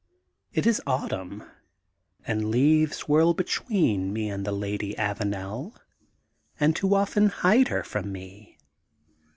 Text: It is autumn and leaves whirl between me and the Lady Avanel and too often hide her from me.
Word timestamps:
It 0.51 0.65
is 0.65 0.81
autumn 0.87 1.43
and 2.25 2.49
leaves 2.49 3.01
whirl 3.01 3.35
between 3.35 4.11
me 4.11 4.31
and 4.31 4.43
the 4.47 4.51
Lady 4.51 4.95
Avanel 4.97 5.75
and 6.59 6.75
too 6.75 6.95
often 6.95 7.27
hide 7.29 7.67
her 7.67 7.83
from 7.83 8.11
me. 8.11 8.57